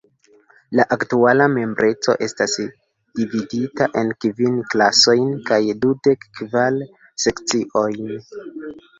[0.77, 2.55] La aktuala membreco estas
[3.19, 6.79] dividita en kvin klasojn kaj dudek kvar
[7.25, 8.09] sekciojn.